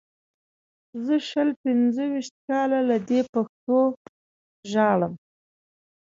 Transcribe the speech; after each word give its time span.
زه 1.05 1.15
شل 1.29 1.49
پنځه 1.63 2.03
ویشت 2.11 2.35
کاله 2.47 2.79
له 2.89 2.97
دې 3.07 3.21
پښتو 3.33 3.79
ژاړم. 4.71 5.13